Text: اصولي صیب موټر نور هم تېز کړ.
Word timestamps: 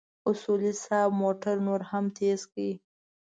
اصولي 0.29 0.71
صیب 0.83 1.11
موټر 1.21 1.55
نور 1.67 1.81
هم 1.89 2.05
تېز 2.17 2.39
کړ. 2.51 2.67